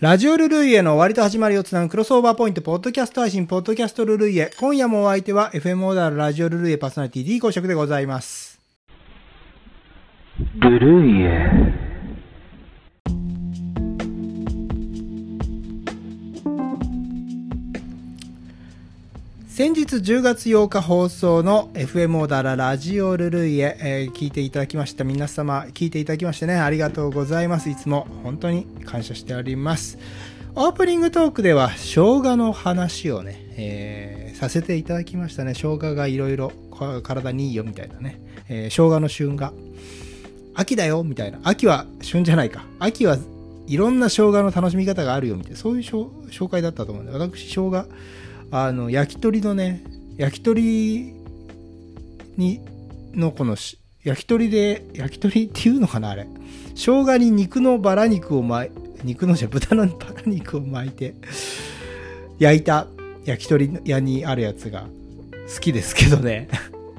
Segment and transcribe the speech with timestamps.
[0.00, 4.52] ラジオルルイエの終わりと始まりをつなぐクロスオーバーポイント、ポッドキャスト配信、ポッドキャストルルイエ。
[4.56, 8.60] 今夜もお相手は FM オーダーラジオルルイエパーソナリティ D 公職でございます。
[10.60, 11.50] ルルイエ
[19.58, 27.68] 先日10月8日放送の FM オーダーラジオルルイエ、えー聞いていただきました皆様、聞いていただきましてね、ありがとうございます。
[27.68, 29.98] いつも本当に感謝しております。
[30.54, 35.54] オープニングトークでは生姜の話をね、えーさせていただきましたね。
[35.54, 36.52] 生姜がいろいろ
[37.02, 39.52] 体にいいよみたいなね、えー生姜の旬が
[40.54, 41.40] 秋だよみたいな。
[41.42, 42.64] 秋は旬じゃないか。
[42.78, 43.18] 秋は
[43.66, 47.86] いろんな生姜の楽しみ方があるよみたいな、そういう紹介だったと思うんで、私、生姜、
[48.50, 49.82] あの、焼き鳥のね、
[50.16, 51.12] 焼き鳥
[52.36, 52.60] に、
[53.14, 56.26] のこのし、焼き鳥で、焼き鳥っていうのかな、あれ。
[56.74, 58.70] 生姜に肉のバラ肉を巻い、
[59.04, 61.14] 肉のじゃ、豚のバラ肉を巻いて、
[62.38, 62.86] 焼いた
[63.24, 64.86] 焼き鳥屋にあるやつが
[65.52, 66.48] 好きですけどね。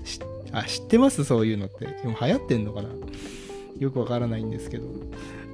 [0.52, 1.24] あ、知ってます？
[1.24, 1.88] そういうのって。
[2.04, 2.90] 今流行ってんのかな？
[3.80, 4.86] よくわからないんですけど、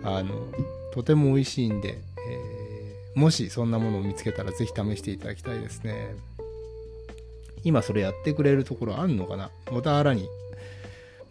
[0.03, 0.47] あの、
[0.93, 1.99] とても美味しいんで、
[3.15, 6.15] もしそんなものを見つけたらぜひ試していただきたいですね。
[7.63, 9.49] 今それやってくれるところあんのかな？
[9.67, 10.27] 小田原に。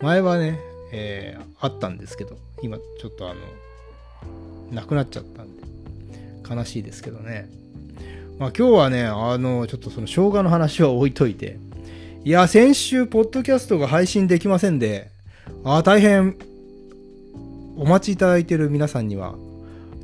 [0.01, 0.59] 前はね、
[0.93, 3.41] えーあったんですけど、今ちょっとあの、
[4.73, 5.63] なくなっちゃったんで、
[6.49, 7.49] 悲しいですけどね。
[8.39, 11.59] まあ今日はね、あの、ちょっとその生姜の話は置いといて、
[12.25, 15.11] いや、先週、ポッドキャストが配信できませんで、
[15.63, 16.37] ああ、大変、
[17.77, 19.35] お待ちいただいている皆さんには、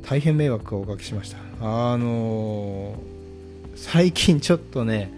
[0.03, 1.50] 大変迷惑をおかけしました。
[1.61, 3.11] あのー
[3.81, 5.11] 最近ちょっとね、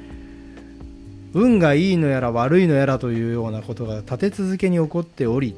[1.33, 5.53] 運がいいのやら悪いのやらというようなことが立て続けに起こっており、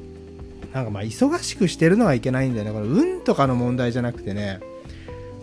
[0.72, 2.72] なんかまあ忙しくしてるのはいけないんだよね。
[2.72, 4.58] これ運とかの問題じゃなくてね、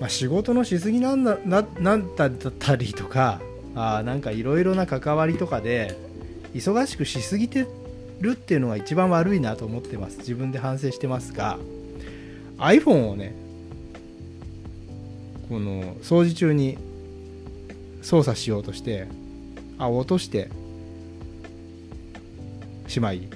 [0.02, 3.40] まあ、仕事のしすぎなんだななんだったりとか、
[3.76, 5.98] あなんかいろいろな関わりとかで、
[6.54, 7.66] 忙しくしすぎて
[8.20, 10.18] るっていうのが一番悪いなと思ってます。
[10.18, 11.58] 自分で反省してますが、
[12.58, 13.34] iPhone をね、
[15.54, 16.80] この掃除中に
[18.02, 19.08] 操作しようとして
[19.78, 20.50] あ落として
[22.88, 23.30] しまい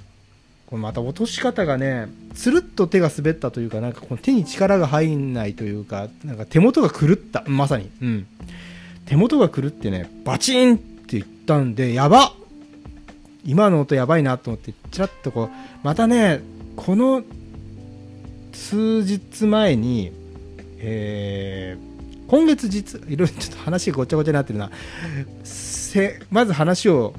[0.65, 7.43] このまた落とし方がねつるっと手が滑ったというかなんかこの手に力が入んないというかなんか手元が狂った。
[7.45, 7.91] まさに。
[8.01, 8.27] うん。
[9.05, 12.33] 手元が狂ってねバチンっていったんでやば
[13.45, 15.49] 今の音やばいなと思ってちらっとこう
[15.83, 16.41] またね
[16.75, 17.21] この
[18.53, 20.11] 数日前に
[20.79, 21.96] えー
[22.27, 24.69] 今月実いろいろちょっと話ごちゃごちゃになってるな。
[25.43, 27.13] せまず話を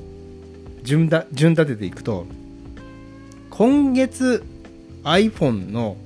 [0.82, 2.26] 順だ順立てていくと
[3.50, 4.44] 今月
[5.04, 5.96] iPhone の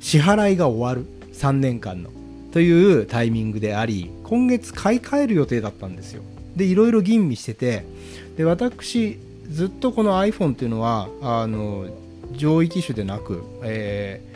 [0.00, 2.10] 支払いが終わる3年間の。
[2.52, 6.22] というタイミングであり今月買い替える予定だったんですよ。
[6.56, 7.84] でいろいろ吟味してて
[8.36, 9.18] で私
[9.48, 11.86] ずっとこの iPhone っていうのはあの
[12.32, 14.29] 上位機種でなく、えー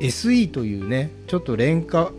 [0.00, 2.12] SE というねちょっと廉価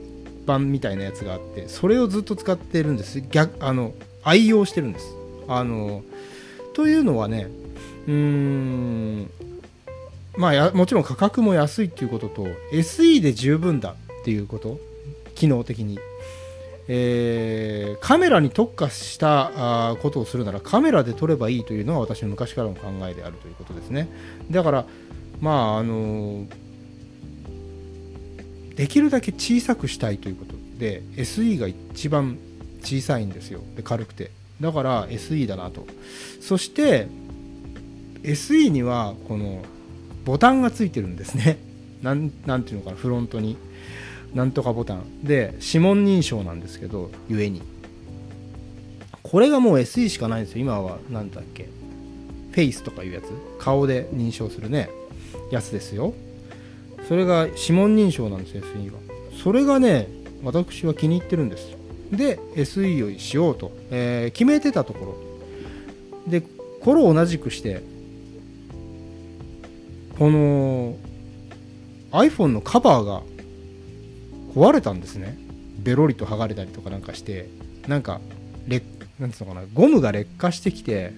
[0.45, 3.21] 版みたいなやつがあってそれをずっと使ってるんです。
[3.21, 3.93] 逆あの
[4.23, 5.13] 愛用してるんです。
[5.47, 6.03] あの
[6.73, 7.47] というのはね
[8.07, 9.31] うーん
[10.37, 14.79] まあもちろん価格も安いっていうことと SE で十分だっていうこと
[15.35, 15.99] 機能的に。
[16.89, 24.07] えーカメラに特化したあことをするならカメラで撮ればいいというのは私の昔からの考えであるということですね。
[24.49, 24.85] だから
[25.41, 26.45] まああの
[28.77, 32.37] できるだけ小さくしたいということで SE が一番
[32.83, 33.61] 小さいんですよ。
[33.75, 34.31] で軽くて。
[34.61, 35.85] だから SE だなと。
[36.39, 37.07] そして
[38.23, 39.63] SE にはこの
[40.25, 41.57] ボタンがついてるんですね。
[42.01, 43.57] なんていうのかなフロントに。
[44.35, 45.23] なんとかボタン。
[45.23, 47.63] で指紋認証なんですけどゆえに。
[49.23, 50.61] これがもう SE しかないんですよ。
[50.61, 51.67] 今は何だっけ。
[52.51, 53.25] フェイスとかいうやつ。
[53.57, 54.89] 顔で認証するね。
[55.51, 56.13] やつですよ。
[57.07, 58.99] それが指紋認証なんです SE は。
[59.43, 60.07] それがね
[60.43, 61.75] 私は気に入ってるんです。
[62.11, 66.29] で SE をしようと、えー決めてたところ。
[66.29, 66.41] で
[66.81, 67.81] これを同じくして
[70.17, 70.95] この
[72.11, 73.21] iPhone のカバーが
[74.53, 75.37] 壊れたんですね。
[75.79, 77.49] ベロリと剥がれたりとかなんかして
[77.87, 78.19] なんか
[78.67, 78.85] 劣
[79.19, 81.13] なんつうのかなゴムが劣化してきて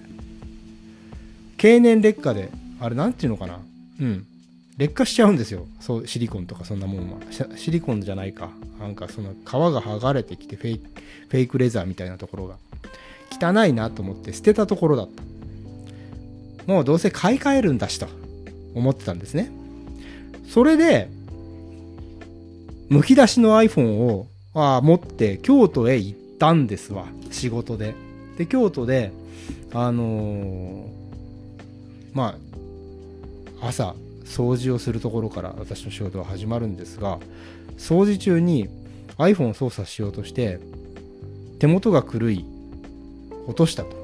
[1.56, 2.50] 経年劣化で
[2.80, 3.60] あれなんていうのかな。
[4.00, 4.26] うん。
[4.80, 5.66] 劣化しちゃうんですよ。
[5.78, 7.18] そうシリコンとかそんなもんは。
[7.54, 8.48] シリコンじゃないか。
[8.80, 10.90] なんかその皮が剥がれてきてフェイク
[11.28, 12.56] フェイクレザーみたいなところが。
[13.30, 15.22] 汚いなと思って捨てたところだった。
[16.66, 18.08] もうどうせ買い替えるんだしと
[18.74, 19.50] 思ってたんですね。
[20.48, 21.10] それで
[22.88, 27.04] むき出しの iPhone をあ持って京都へ行ったんですわ。
[27.30, 27.94] 仕事で。
[28.38, 29.12] で京都で
[29.74, 30.86] あのー、
[32.14, 32.38] ま
[33.60, 33.94] あ朝
[34.30, 37.18] 掃除をするところから私の仕事は始まるんですが
[37.76, 38.68] 掃除中に
[39.18, 40.60] iPhone を操作しようとして
[41.58, 42.44] 手元が狂い
[43.46, 43.98] 落としたと。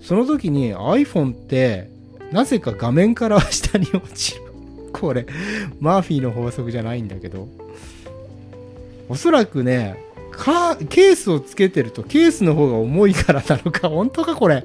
[0.00, 1.88] その時に iPhone って
[2.32, 4.42] なぜか画面から下に落ちる。
[4.92, 5.26] これ
[5.80, 7.48] マーフィーの法則じゃないんだけど。
[9.08, 10.02] おそらくね
[10.88, 14.64] ケースをつけてるとケースの方が重いからなのか本当かこれ。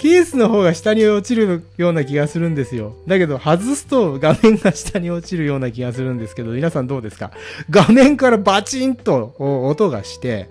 [0.00, 2.96] ケースの方が下に落ちるような気がするんですよ。
[3.06, 7.32] だけど、外すと画面が下に落ちるような気がするんですけど、皆さんどうですか？
[7.68, 10.48] 画面からバチンと音がして、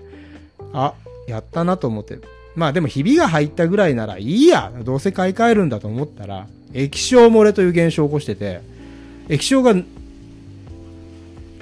[0.72, 0.94] あ、
[1.28, 2.20] やったなと思って。
[2.56, 4.72] まあでも、ひびが入ったぐらいならいいや。
[4.84, 8.62] どうせ買い替えるんだと思ったら、液晶漏れという現象を起こしてて、
[9.30, 9.74] 液晶が、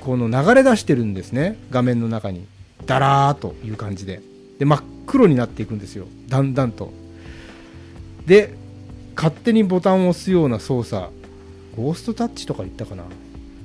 [0.02, 1.58] この流れ出してるんですね。
[1.72, 2.46] 画面の中に。
[2.86, 4.22] ダラーという感じで。
[4.60, 6.06] で、真っ黒になっていくんですよ。
[6.28, 6.92] だんだんと。
[8.28, 8.54] で
[9.16, 11.08] 勝手にボタンを押すような操作。
[11.76, 13.04] ゴーストタッチとか言ったかな？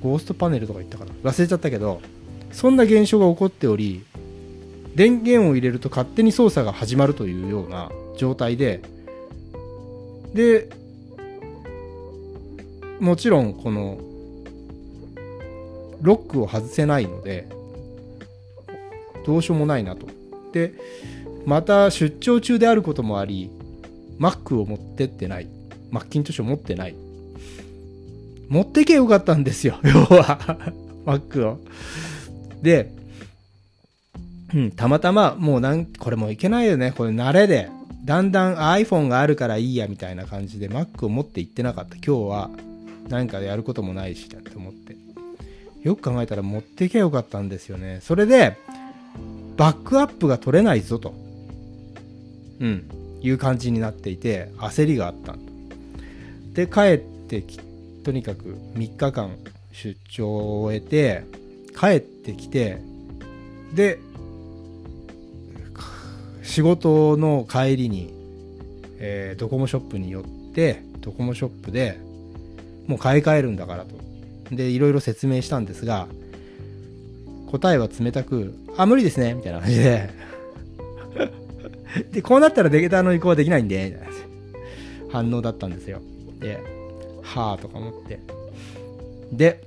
[0.02, 1.12] ゴーストパネルとか言ったかな？
[1.22, 2.00] 忘れちゃったけど
[2.52, 4.04] そんな現象が起こっており
[4.94, 8.82] 電源を入れると勝手に操作が始まるというような状態で
[10.34, 10.68] で
[13.00, 13.98] もちろんこの
[16.02, 17.48] ロックを外せないので
[19.24, 20.06] どうしようもないなと。
[20.52, 20.74] で
[21.46, 23.50] また出張中であることもあり
[24.22, 25.48] Mac を持ってってない。
[25.90, 26.94] マッキントッシュを持ってない。
[28.48, 30.38] 持ってけよかったんですよ、 要は。
[31.04, 31.58] Mac を。
[32.62, 32.92] で、
[34.54, 36.92] うん、たまたま、もうなん、これもいけないよね。
[36.96, 37.68] これ慣れで。
[38.04, 41.96] だんだん iPhone があるからいいやみたいな感じで Mac を持って行ってなかった。
[41.96, 42.50] 今日は
[43.08, 44.96] 何かやることもないし、だって思って。
[45.82, 47.98] よく考えたら持ってけよかったんですよね。
[48.02, 48.56] それで、
[49.56, 51.12] バックアップが取れないぞと。
[52.60, 53.01] うん。
[53.22, 55.36] いう感じになっていて焦りがあった
[56.52, 57.58] で帰ってき
[58.04, 59.36] とにかく3日間
[59.72, 61.24] 出張を終えて
[61.78, 62.82] 帰ってきて
[63.74, 63.98] で
[66.42, 68.12] 仕事の帰りに、
[68.98, 70.24] えー、ドコモショップに寄っ
[70.54, 71.98] てドコモショップで
[72.86, 74.02] もう買い替えるんだからと。
[74.50, 76.08] でいろいろ説明したんですが
[77.50, 80.10] 答えは冷たく「あ無理ですね」みたいな感じで
[82.10, 83.98] で、こうなったらデータの移行はできないんで、
[85.10, 86.00] 反応だったんですよ。
[86.40, 86.60] で、
[87.22, 88.20] はぁとか思って。
[89.32, 89.62] で、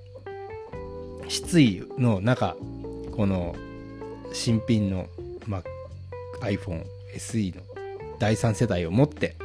[1.27, 2.55] 失意の中、
[3.15, 3.55] この
[4.33, 5.07] 新品の、
[5.45, 5.63] ま
[6.41, 6.83] iPhone
[7.15, 7.61] SE の
[8.19, 9.35] 第3世代を持って、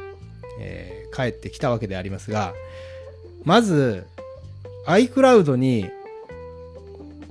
[0.59, 2.53] えー、帰ってきたわけでありますが、
[3.43, 4.05] まず
[4.85, 5.89] iCloud に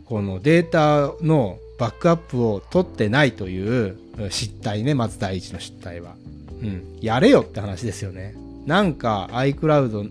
[0.06, 3.96] このデータのバックアップを取ってないという
[4.28, 6.14] 失態ね、まず第一の失態は。
[6.62, 6.98] うん。
[7.00, 8.34] やれよって話ですよね。
[8.66, 10.10] なんか iCloud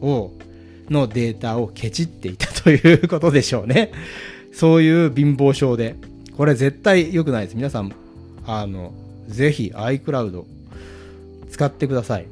[0.00, 0.32] を、
[0.88, 3.92] のデータをケチっていたということでしょうね。
[4.54, 5.96] そういう貧乏症で。
[6.38, 7.56] これ絶対良くないです。
[7.56, 7.92] 皆さん、
[8.46, 8.94] あの、
[9.28, 10.44] ぜひ iCloud
[11.50, 12.26] 使ってください。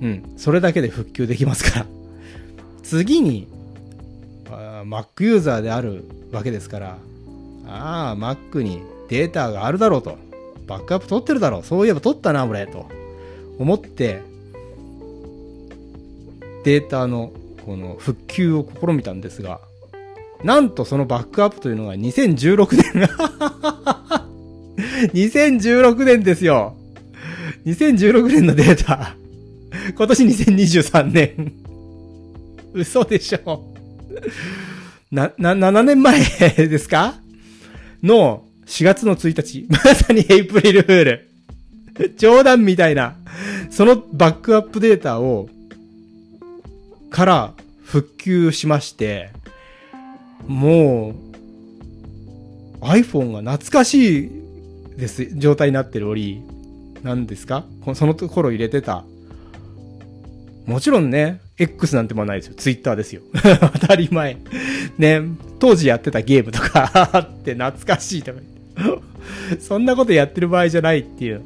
[0.00, 0.32] うん。
[0.36, 1.86] それだけで復旧できますから。
[2.84, 3.48] 次に、
[4.84, 6.98] Mac ユーザーであるわけですから、
[7.66, 10.16] ああ、Mac にデータがあるだろうと。
[10.66, 11.62] バックアップ取ってるだろう。
[11.64, 12.66] そういえば取ったな、俺。
[12.66, 12.86] と
[13.58, 14.20] 思って、
[16.64, 17.32] データの
[17.64, 19.60] この復旧を試みたんですが、
[20.44, 23.08] なんとそのバックアップというのが2016年
[25.14, 26.76] 2016年ですよ。
[27.66, 29.14] 2016年のデータ。
[29.96, 31.52] 今年2023年。
[32.72, 33.64] 嘘でしょ。
[35.10, 36.20] な、な、7年前
[36.56, 37.14] ですか？
[38.02, 41.28] の4月の1日、 まさにエイプリルフール。
[42.16, 43.16] 冗談みたいな、
[43.70, 45.48] そのバックアップデータを、
[47.10, 47.54] から
[47.84, 49.30] 復旧しまして、
[50.46, 51.14] も
[52.80, 54.30] う、iPhone が懐かしい
[54.96, 56.40] です、状態になってるおり、
[57.02, 57.64] 何ですか？
[57.94, 59.04] その頃入れてた。
[60.66, 62.54] もちろんね、X なんてもないですよ。
[62.56, 63.22] Twitter ですよ。
[63.80, 64.36] 当たり前。
[64.98, 65.22] ね、
[65.58, 68.38] 当時やってたゲームとか あって懐かしいとか。
[69.60, 71.42] そんなことやってる場合じゃないっていう。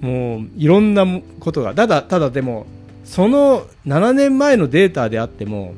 [0.00, 1.06] もう、いろんな
[1.40, 1.74] ことが。
[1.74, 2.66] ただ、ただでも、
[3.04, 5.74] その7年前のデータであっても、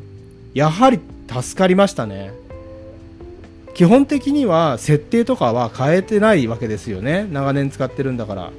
[0.54, 2.32] やはり助かりましたね。
[3.74, 7.26] 基本的には設定とかは変えてないわけですよね。
[7.30, 8.50] 長年使ってるんだから。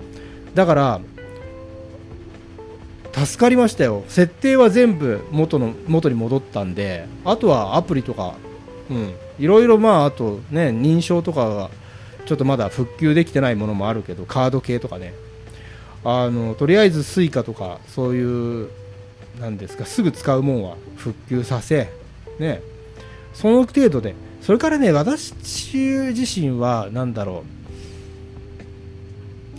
[0.55, 1.01] だから、
[3.13, 4.03] 助かりましたよ。
[4.07, 8.35] 設定は全部元の元に戻ったんであとはアプリとか
[8.89, 9.13] うん。
[9.39, 11.69] いろいろまああとね認証とかが
[12.25, 15.13] ちょっとまだ復旧できてないものもあるけどカード系とかね。
[16.05, 18.69] あのとりあえず Suica とかそういう
[19.39, 21.89] なんですかすぐ使うもんは復旧させ
[22.39, 22.61] ね。
[23.33, 24.15] その程度で。
[24.41, 25.33] それからね私
[26.13, 27.62] 自身は何だろう。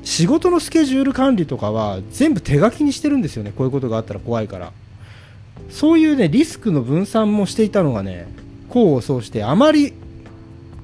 [0.05, 3.53] 仕事のスケジュール管理とかは全部手書きにしてるんですよね。
[3.57, 4.73] こういうことがあったら怖いから。
[5.71, 8.27] そういうねリスクの分散もしていたのがね
[8.71, 9.95] 功を奏してあまり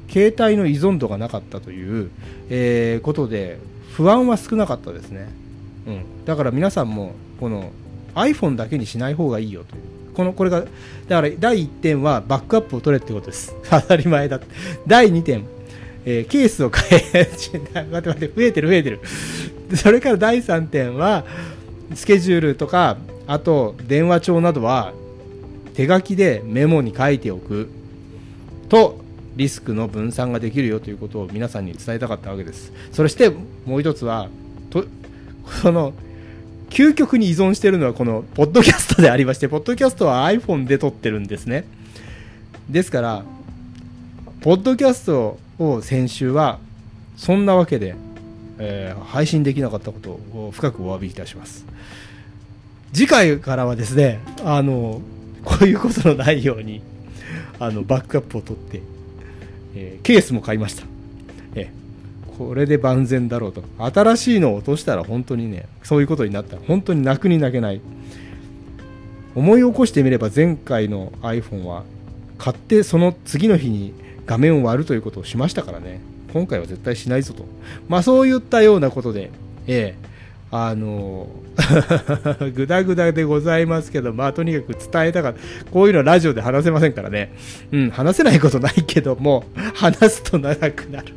[0.08, 2.10] 携帯の依存度がなかったという、
[2.48, 3.58] えー、ことで
[3.92, 5.28] 不安は少なかったですね、
[5.86, 7.70] うん、だから皆さんもこの
[8.14, 9.82] iPhone だけにしない方がいいよという。
[10.14, 13.54] このこれがだから第1点はバックアップを取れってことです。
[13.70, 14.40] 当たり前だ
[14.86, 15.44] 第2点、
[16.04, 19.00] えー、ケースを変え待って待って増えてる増えてる。
[19.76, 21.25] それから第3点は
[21.95, 24.92] スケジュールとかあと電話帳などは
[25.75, 27.69] 手書きでメモに書いておく。
[28.69, 29.00] と
[29.37, 32.73] リスクの分散ができるよということを皆さんに伝えたかったわけです。
[32.92, 33.30] そして
[33.64, 34.28] もう一つは
[34.71, 34.85] と
[35.62, 35.92] この
[36.71, 41.64] 究極に依存しているのはこのポッドキャストでありましてポッドキャストは iPhone で撮ってるんですね。
[42.69, 43.25] ですから
[44.40, 46.58] ポッドキャストを先週は
[47.16, 47.94] そんなわけで、
[48.58, 51.64] えー、配信できなかったことを深くお詫びいたします
[52.92, 55.00] 次回からはですねあの
[55.44, 56.82] こういうことのないように
[57.58, 58.82] あのバックアップを取って
[59.74, 60.84] えー、ケースも買いました。
[61.54, 61.70] え
[62.38, 63.62] これで万全だろうと。
[63.78, 67.80] 新しいのを落としたら本当にね、そういうことになったら本当に泣くに泣けない。
[69.34, 71.84] 思い起こしてみれば前回の iPhone は
[72.36, 73.94] 買ってその次の日に
[74.30, 76.00] 画面を割るということをしましたからね。
[76.32, 77.44] 今回は絶対しないぞと。
[77.88, 79.32] まあそういったようなことで、
[79.66, 80.10] ええ
[80.52, 81.28] あの
[82.54, 85.70] ぐだぐだでございますけど、まあ、とにかく伝えたかった。
[85.70, 87.32] こういうのはラジオで話せませんからね。
[87.70, 89.44] うん、話せないことないけども、
[89.75, 91.14] 話すと長くなる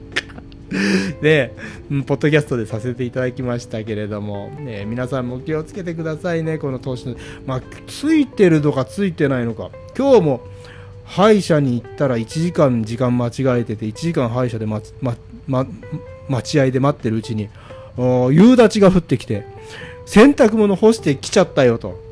[1.21, 1.53] で、
[1.89, 7.15] うん、ポッドキャストでさせていただきましたけれども、ね、皆さんも気をつけてくださいね、この投資の。
[7.45, 9.69] まあ、ついてるのかついてないのか。
[9.97, 10.41] 今日も、
[11.05, 15.15] 歯医者に行ったら1時間時間間違えてて、1時間歯医者で待ま、
[15.47, 15.65] ま、
[16.27, 17.49] 待合で待ってるうちに、
[17.97, 19.45] 夕立が降ってきて、
[20.05, 22.02] 洗濯物干してきちゃったよと。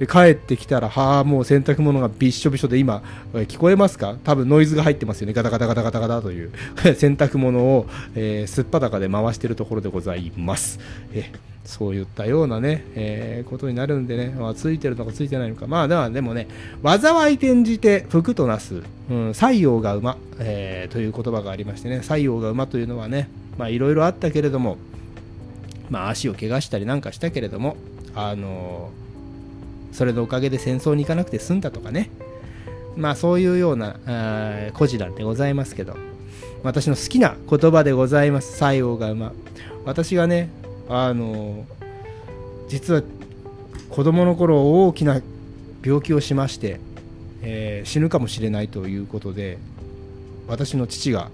[0.00, 3.02] で、帰ってきたら、はあ、もう洗濯物がびっしょびしょで今、
[3.34, 4.16] 聞こえますか？
[4.24, 5.34] 多分ノイズが入ってますよね。
[5.34, 6.50] ガタガタガタガタガタという
[6.96, 10.80] 洗濯物を、えー、すっぱだかで回してるところでございます。
[11.12, 11.30] え
[11.66, 15.66] そういったようなね、えー、ことになるんでね、まあ、ついてるのかついてないのか。
[15.66, 16.48] まあ、では、でもね、
[16.82, 23.28] 災い転じて福となす、うん、西洋が馬、えー、という言葉がありましてね、西洋が馬というのはね、
[23.58, 24.78] まあ、いろいろあったけれども、
[25.90, 27.76] まあ、足を怪我したりなんかしたけれども、
[28.14, 28.90] あの
[29.92, 32.10] それのおかげで戦争に行かなくて済んだとかね、
[32.96, 33.96] まあ、そういうような
[34.74, 35.96] 故事なんでございますけど、
[36.62, 39.32] 私の好きな言葉でございます、西洋が馬。
[39.84, 40.50] 私がね、
[40.88, 41.64] あの
[42.68, 43.02] 実は
[43.88, 45.20] 子供の頃大きな
[45.82, 46.80] 病気をしまして、
[47.42, 49.58] えー、死ぬかもしれないということで、
[50.46, 51.30] 私の父が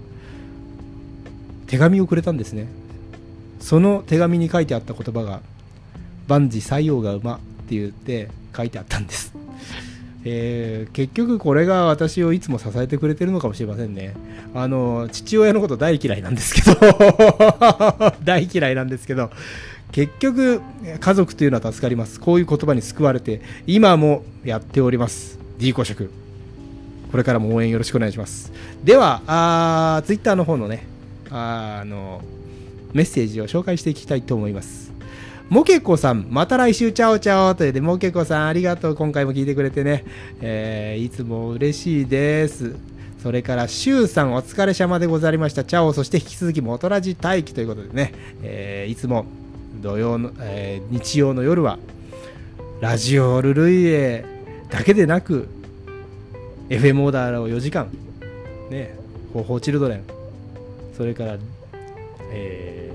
[1.67, 2.67] 手紙をくれたんですね。
[3.59, 5.41] その手紙に書いてあった言葉が
[6.27, 9.33] 万事採用が馬って言って書いてあったんです、
[10.23, 14.15] えー、結局これが私をいつも支えてくれてるのかもしれませんね。
[14.55, 16.75] あの父親のこと大嫌いなんですけど。
[18.23, 19.29] 大嫌いなんですけど。
[19.91, 20.61] 結局
[20.99, 22.19] 家族というのは助かります。
[22.19, 25.39] こういう言葉に救われて今もやっております。
[25.59, 26.11] D 公職
[27.11, 28.51] これからも応援よろしくお願いします。
[28.83, 30.85] ではあツイッターの方のね
[31.29, 32.21] あの
[32.93, 34.91] メッセージを紹介していきたいと思います。
[35.49, 38.95] モケコさん、また来週、チャオチャオというで、モケコさん、ありがとう。
[38.95, 40.03] 今回も聞いてくれてね。
[40.41, 42.75] えー、いつも嬉しいです。
[43.23, 45.63] それから、シュウさん、お疲れ様でございました。
[45.63, 48.13] チャオ、そして引き続き、モトラジ待機ということでね、
[48.43, 49.25] えー、いつも
[49.81, 51.79] 土曜の、えー、日曜の夜は、
[52.81, 54.25] ラジオルルイエ
[54.69, 55.47] だけでなく、
[56.67, 57.87] FM オーダーを4時間、
[58.69, 58.93] ね、
[59.31, 60.03] 方法チルドレン、
[60.97, 61.37] それから、
[62.33, 62.91] え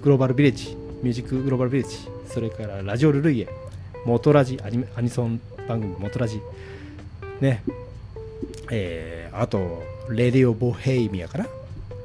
[0.00, 1.96] ー、グローバルビレッジ、ミュージックグローバルビレッジ、
[2.28, 3.48] それからラジオルルイエ、
[4.06, 6.40] モトラジ、アニアニソン番組モトラジ、
[7.40, 7.64] ね、
[8.70, 11.46] えー、あと、レディオ・ボヘイミアかな？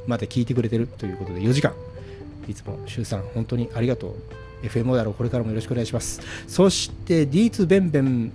[0.08, 1.74] まで聞いてくれてるということで4時間、
[2.48, 4.08] いつも、シュウさん、本当にありがと
[4.64, 4.66] う。
[4.66, 6.20] FM だろう、これからもよろしくお願いします。
[6.48, 8.32] そして、D2 ベンベン、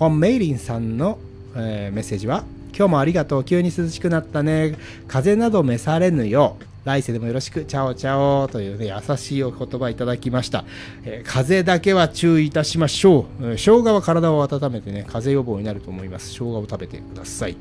[0.00, 1.18] ホン・メイリンさんの、
[1.54, 2.44] えー、メッセージは、
[2.76, 3.44] 今日もありがとう。
[3.44, 4.76] 急に涼しくなったね。
[5.06, 6.64] 風邪など召されぬよう。
[6.84, 10.64] 来世でもよろしく、チャオチャオというね、優しいお言葉いただきました。
[11.04, 13.56] えー風邪だけは注意いたしましょう。
[13.56, 16.30] 生姜は体を温めてね、風邪予防になると思います。
[16.30, 17.56] 生姜を食べてください。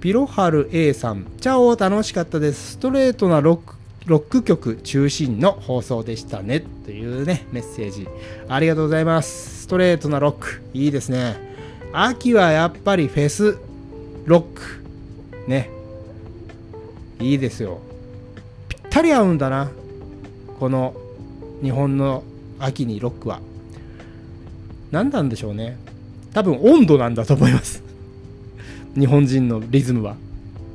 [0.00, 2.72] ピロハル A さん、チャオ楽しかったです。
[2.72, 3.74] ストレートなロック
[4.06, 6.60] ロック曲中心の放送でしたね。
[6.84, 8.08] というね、メッセージ。
[8.48, 9.62] ありがとうございます。
[9.64, 10.62] ストレートなロック。
[10.72, 11.36] いいですね。
[11.92, 13.58] 秋はやっぱりフェス、
[14.24, 14.62] ロック。
[15.46, 15.70] ね。
[17.20, 17.80] いいですよ。
[18.88, 19.70] ったり合うんだな。
[20.58, 20.94] この
[21.62, 22.24] 日本の
[22.58, 23.40] 秋にロックは。
[24.90, 25.76] 何なんでしょうね。
[26.32, 27.82] 多分温度なんだと思います。
[28.98, 30.16] 日本人のリズムは。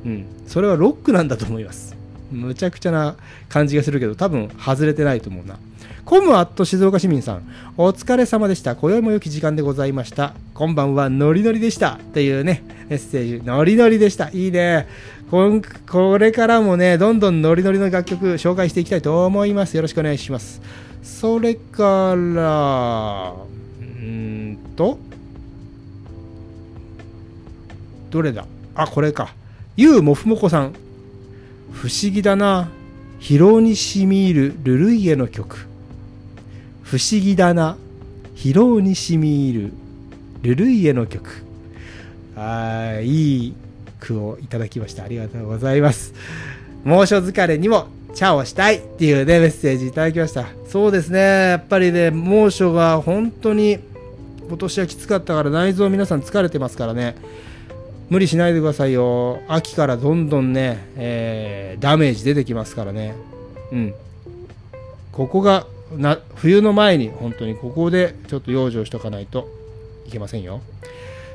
[0.06, 0.26] うん。
[0.48, 1.96] それはロックなんだと思います。
[2.32, 3.16] むちゃくちゃな
[3.50, 5.58] 感じがするけど、多分外れてないと思うな。
[6.06, 7.44] コムアット静岡市民さん、
[7.78, 8.76] お疲れ様でした。
[8.76, 10.34] 今宵も良き時間でございました。
[10.54, 11.98] こんばんは、ノリノリでした。
[12.14, 13.46] というね、メッセージ。
[13.46, 14.30] ノリノリでした。
[14.34, 14.88] いいね。
[15.32, 19.78] こんこれからもね、どんどんノリノリの楽曲紹介していきたいと思います。
[19.78, 20.62] よろしくお願いします。
[21.02, 25.00] それから、うーんと、
[28.12, 28.46] どれだ？
[28.76, 29.34] あ、これか。
[29.78, 30.74] ゆうもふもこさん。
[31.72, 32.70] 不思議だな。
[33.22, 35.72] 疲労にしみ入るルルイエの曲。
[36.84, 37.78] 不思議だな。
[38.36, 39.74] 疲労にしみ入る
[40.42, 41.44] ルルイエの曲。
[42.36, 43.54] あいい
[44.00, 45.04] 句をいただきました。
[45.04, 46.14] ありがとうございます。
[46.84, 50.48] 猛暑疲れにもチャをしたいっていうね、メッセージいただきました。
[50.68, 51.20] そうですね。
[51.20, 53.80] やっぱりね、猛暑が本当に
[54.48, 57.16] 今年はきつかったから内臓皆さん疲れてますからね。
[58.10, 59.42] 無理しないでくださいよ。
[59.48, 63.16] 秋からどんどんね、えーダメージ出てきますからね。
[63.72, 63.94] うん。
[65.12, 65.66] ここが
[65.98, 69.48] な冬の前に本当にここでちょっと養生しとかないと
[70.08, 70.62] いけませんよ。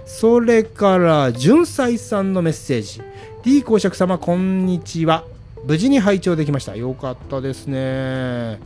[0.06, 3.02] それから、純斎さんのメッセージ。
[3.44, 5.24] D 公爵様、こんにちは。
[5.66, 6.74] 無事に拝聴できました。
[6.76, 8.58] よかったですね。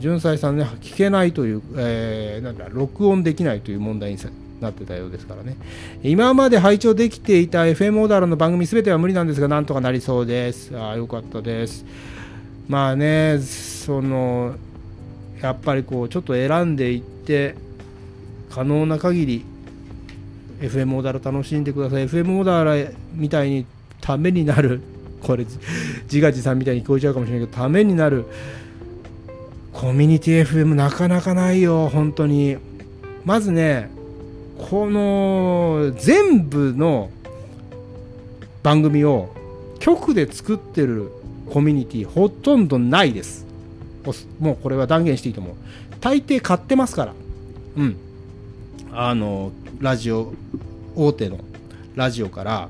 [0.00, 4.18] 純斎さんね、聞けないという、えーなんだ、録音できないという問題に
[4.60, 5.56] なってたようですからね。
[6.02, 10.76] 今まで拝聴できていた FM オーダーの番組すべては無理なんですが、なんとかなりそうです。
[10.76, 11.84] ああ、よかったです。
[12.68, 14.56] まあね、その、
[15.40, 17.54] やっぱりこう、ちょっと選んでいって、
[18.50, 19.44] 可能な限り
[20.60, 22.06] FM オーダー楽しんでください。
[22.06, 23.66] FM オーダーみたいに
[24.00, 24.80] ためになる
[25.22, 25.44] これ
[26.04, 28.24] 自画自賛みたいに聞こえちゃうかもしれないけどためになる
[29.72, 32.56] コミュニティ FM なかなかないよ本当に。
[33.24, 33.90] まずね
[34.70, 37.10] この全部の
[38.62, 39.34] 番組を
[39.78, 41.10] 局で作ってる
[41.50, 43.47] コミュニティほとんどないです。
[44.38, 45.54] もうこれは断言していいと思う。
[46.00, 47.14] 大抵買ってますから。
[47.76, 47.96] うん。
[48.92, 50.32] あのラジオ
[50.96, 51.38] 大手の
[51.94, 52.68] ラジオから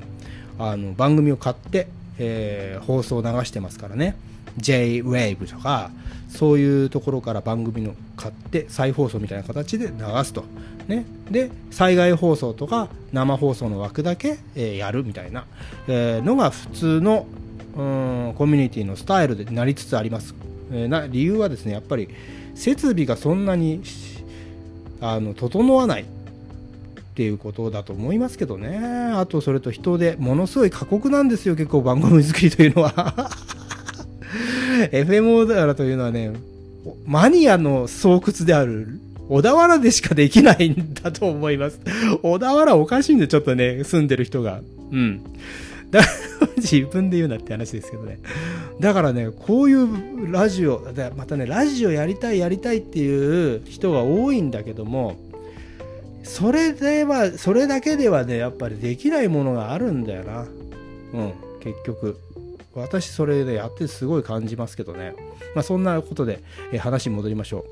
[0.59, 4.16] あの番組を買って、えー放送を流してますからね。
[4.57, 5.90] J-WAVE とか
[6.29, 10.44] そういうところから番組の買って再放送みたいな形で流すと、
[10.88, 15.46] ね、で災害放送とか生放送の枠だけ、えーやるみたいな、
[15.87, 17.27] えーのが普通の
[17.77, 20.35] うんコミュニティのスタイルでなりつつあります、
[20.70, 22.09] な理由はですねやっぱり
[22.54, 23.83] 設備がそんなに
[25.00, 26.07] あの整わないっ
[27.14, 28.78] ていうことだと思いますけどね。
[28.78, 33.31] あとそれと人でものすごい過酷なんですよ結構番組作りというのは。
[34.92, 36.33] FM 小田原というのはね
[37.04, 41.81] マニアの巣窟である小田原でしかできないんだと思います。
[42.22, 44.61] 小田原おかしいんでちょっとね住んでる人が。
[44.90, 45.22] うん。
[45.90, 46.00] だ
[46.58, 48.18] 自分で言うなって話ですけどね。
[48.80, 55.16] だからねこういうラジオまたねラジオやりたいやりたいっていう人が多いんだけども
[56.22, 60.46] それではそれだけではねやっぱりできないものがあるんだよな。
[61.14, 62.18] うん結局。
[62.74, 65.14] 私それでやってすごい感じますけどね。
[65.54, 66.42] まあそんなことで、
[66.72, 67.64] え話に戻りましょう、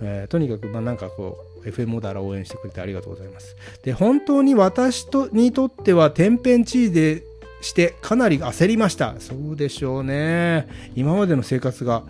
[0.00, 3.56] えーとにかくまあなんかこう FM モダラ応援してくれてありがとうございます。
[3.82, 7.22] で本当に私とにとっては天変地異で
[7.60, 9.16] してかなり焦りました。
[9.18, 10.68] そうでしょうね。
[10.94, 12.04] 今までの生活が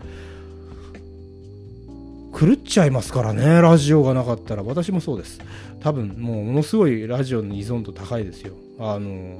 [2.38, 3.60] 狂っちゃいますからね。
[3.60, 4.62] ラジオがなかったら。
[4.62, 5.40] 私もそうです。
[5.80, 8.54] 多分もうものすごいラジオの依存度高いですよ。
[8.78, 9.36] あの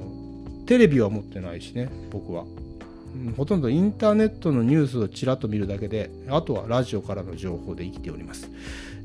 [0.65, 2.43] テレビは持ってないしね僕は。
[2.43, 8.49] うんほとんどインターネットのニュースをちらっと見るだけであとはラジオからの情報で生きております。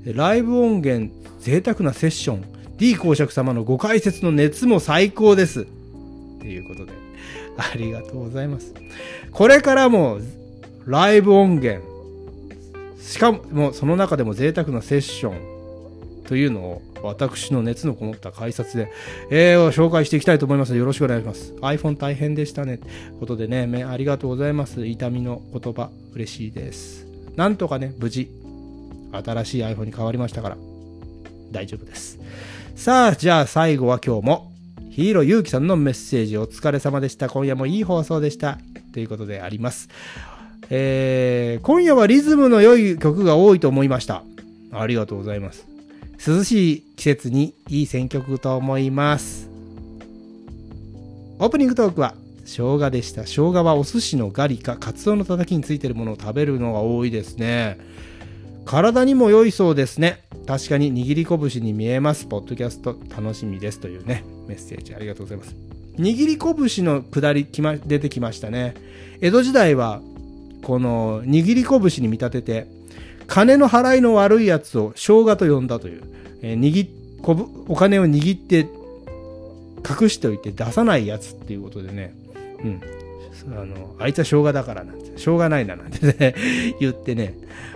[0.05, 2.45] ライブ音源贅沢なセッション。
[2.77, 5.67] D 公爵様のご解説の熱も最高です。
[6.45, 6.93] ということで
[7.57, 8.75] ありがとうございます
[9.33, 10.19] これからも
[10.85, 11.83] ライブ音源
[13.01, 18.93] しかもその中でも贅沢なセッションというのを私の熱のこもった解説で、
[19.31, 21.53] えー、紹介していきたいと思いますよろしくお願いします。
[21.61, 22.81] iPhone 大変でしたね。
[23.21, 24.87] ことでね、ありがとうございます。
[24.87, 27.07] 痛みの言葉、嬉しいです。
[27.37, 28.31] なんとかね、無事、
[29.13, 30.57] 新しい iPhone に変わりましたから、
[31.53, 32.19] 大丈夫です。
[32.75, 34.54] さあ、じゃあ最後は今日も、
[34.95, 37.29] ヒーローゆうきさんのメッセージお疲れ様でした。
[37.29, 38.59] 今夜もいい放送でした。
[38.93, 39.89] ということであります。
[40.71, 44.23] えー、今夜はリズムの良い曲が多いと思いました。
[44.71, 45.67] ありがとうございます。
[46.25, 49.51] 涼しい季節にいい選曲と思います。
[51.41, 53.23] オープニングトークは生姜でした。
[53.23, 57.79] 生姜はお寿司のガリかカツオのたたきについてるものを食べるのが多いですね。
[58.65, 60.24] 体にも良いそうですね。
[60.47, 62.27] 確かに握り拳に見えます。
[62.27, 65.57] ポッドキャスト楽しみですというね、メッセージありがとうございます。
[65.97, 68.75] 握り拳のくだりき、ま、出てきましたね。
[69.21, 70.03] 江戸時代は、
[70.63, 72.67] この握り拳に見立てて、
[73.27, 76.03] 金の払いの悪いやつを生姜と呼んだという、
[76.43, 78.69] えー、握こぶお金を握って
[79.89, 82.15] 隠しておいて出さないやつっていうことでね、
[82.63, 82.81] うん、
[83.49, 86.35] あの、あいつは生姜だからなんて、しょうがないななんてね
[86.81, 87.35] 言ってね、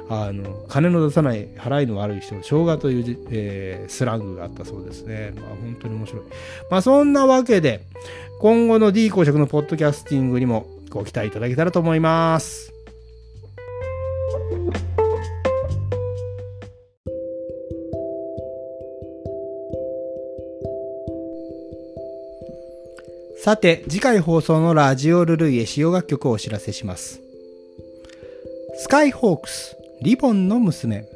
[0.08, 5.32] あの、金の出さない、払いの悪い人、生姜という、えー、スラングがあったそうですね。
[5.36, 6.22] まあ本当に面白い。
[6.70, 7.82] まあそんなわけで、
[8.40, 12.77] 今後の D 公職のポッドキャスティングにもご期待いただけたらと思います。
[23.48, 27.22] さて、次回放送のラジオルルイへ使用楽曲をお知らせします。
[28.76, 31.08] スカイホークス、リボンの娘、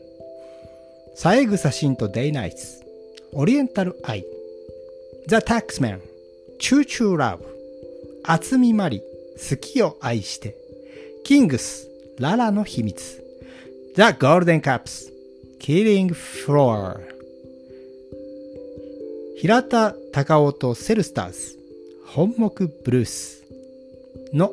[1.14, 2.82] 三枝シンとデイナイツ、
[3.34, 4.24] オリエンタルアイ、
[5.26, 6.00] ザ・タックスメン、
[6.58, 7.44] チューチューラブ、
[8.24, 9.02] 厚みまり、
[9.50, 10.56] 好きを愛して、
[11.24, 11.86] キングス、
[12.18, 13.22] ララの秘密、
[13.94, 15.12] ザ・ゴールデンカップス、
[15.60, 16.98] キリング・フロア、
[19.36, 21.61] 平田隆夫とセルスターズ、
[22.14, 23.42] 本目ブルース
[24.34, 24.50] の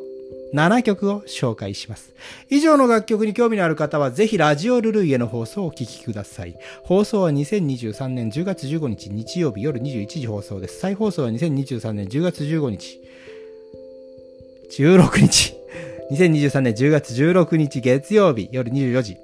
[0.53, 2.13] 7曲を紹介します。
[2.49, 6.55] 以上の楽曲に興味のある方はぜひラジオルルイエの放送をお聴きください。
[6.83, 10.79] 放送は2023年10月15日日曜日夜21時放送です。
[10.79, 12.97] 再放送は2023年10月15日、
[14.71, 15.55] 16日、
[16.11, 19.17] 2023年10月16日月曜日夜24時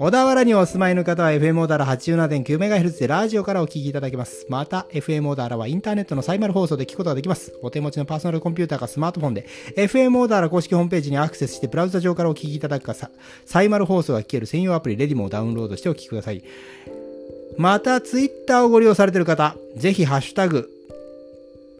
[0.00, 4.46] 小田原にお住まいの方は FM オダーラ 87.9MHz でラジオからお聞きいただけます。
[4.48, 7.52] また、FM オダーラはインターネットのサイマル放送で聞くことができます。
[7.62, 9.44] お手持ちのパーソナルコンピューターかスマートフォンで、
[9.76, 13.10] FM オダーラ公式ホームページにアクセスして、ブラウザ上からお聞きいただくかさ、
[13.44, 16.44] サイマル放送が聞ける専用アプリレディモをダウンロードしてお聞きください。
[17.56, 20.70] また、ツイッターをご利用されている方、ぜひハッシュタグ、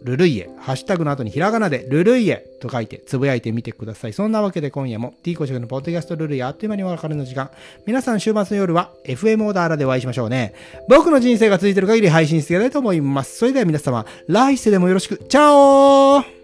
[0.02, 4.12] ルルイエ、ハッシュタグの後にひらがなでルルイエと書いてつぶやいてみてください。
[4.12, 7.50] そんなわけで今夜も T コシェのポッドキャストルルイエあっという間にお別れの時間。
[7.87, 10.54] 皆さん週末の夜は FM オーダーラでお会いしましょうね。
[10.88, 13.38] 僕の人生が続いてる限り配信していきたいと思います。
[13.38, 15.18] それでは皆様、来世でもよろしく。
[15.28, 16.38] チャオー